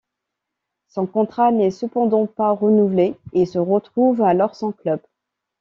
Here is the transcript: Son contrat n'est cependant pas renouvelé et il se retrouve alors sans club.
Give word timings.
Son 0.87 1.05
contrat 1.05 1.51
n'est 1.51 1.69
cependant 1.69 2.25
pas 2.25 2.49
renouvelé 2.49 3.19
et 3.33 3.41
il 3.41 3.47
se 3.47 3.59
retrouve 3.59 4.23
alors 4.23 4.55
sans 4.55 4.71
club. 4.71 4.99